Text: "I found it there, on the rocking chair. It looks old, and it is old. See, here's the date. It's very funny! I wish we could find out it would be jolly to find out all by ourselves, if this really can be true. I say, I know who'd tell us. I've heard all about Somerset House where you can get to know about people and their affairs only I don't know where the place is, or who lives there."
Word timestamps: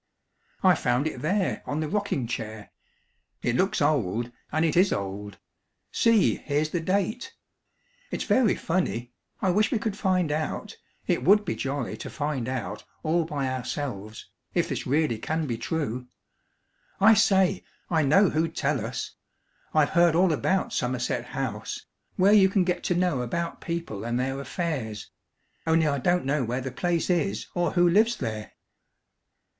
"I 0.63 0.73
found 0.73 1.05
it 1.05 1.21
there, 1.21 1.61
on 1.67 1.79
the 1.79 1.87
rocking 1.87 2.25
chair. 2.25 2.71
It 3.43 3.55
looks 3.55 3.83
old, 3.83 4.31
and 4.51 4.65
it 4.65 4.75
is 4.75 4.91
old. 4.91 5.37
See, 5.91 6.37
here's 6.37 6.71
the 6.71 6.79
date. 6.79 7.35
It's 8.09 8.23
very 8.23 8.55
funny! 8.55 9.13
I 9.43 9.51
wish 9.51 9.71
we 9.71 9.77
could 9.77 9.95
find 9.95 10.31
out 10.31 10.75
it 11.05 11.23
would 11.23 11.45
be 11.45 11.53
jolly 11.53 11.97
to 11.97 12.09
find 12.09 12.49
out 12.49 12.83
all 13.03 13.25
by 13.25 13.47
ourselves, 13.47 14.25
if 14.55 14.67
this 14.69 14.87
really 14.87 15.19
can 15.19 15.45
be 15.45 15.55
true. 15.55 16.07
I 16.99 17.13
say, 17.13 17.63
I 17.91 18.01
know 18.01 18.29
who'd 18.31 18.55
tell 18.55 18.83
us. 18.83 19.11
I've 19.71 19.89
heard 19.89 20.15
all 20.15 20.33
about 20.33 20.73
Somerset 20.73 21.25
House 21.25 21.85
where 22.15 22.33
you 22.33 22.49
can 22.49 22.63
get 22.63 22.83
to 22.85 22.95
know 22.95 23.21
about 23.21 23.61
people 23.61 24.03
and 24.03 24.19
their 24.19 24.39
affairs 24.41 25.11
only 25.67 25.85
I 25.85 25.99
don't 25.99 26.25
know 26.25 26.43
where 26.43 26.59
the 26.59 26.71
place 26.71 27.07
is, 27.11 27.45
or 27.53 27.73
who 27.73 27.87
lives 27.87 28.15
there." 28.17 28.53